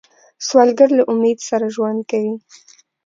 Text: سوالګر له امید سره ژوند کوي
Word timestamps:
سوالګر 0.47 0.89
له 0.97 1.03
امید 1.11 1.39
سره 1.49 1.65
ژوند 1.75 1.99
کوي 2.11 2.35